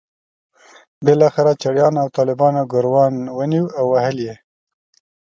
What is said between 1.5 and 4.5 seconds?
چړیانو او طالبانو ګوروان ونیو او وهل یې.